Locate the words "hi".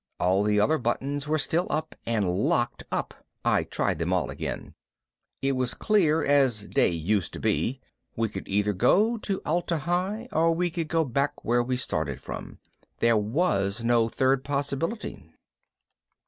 9.77-10.27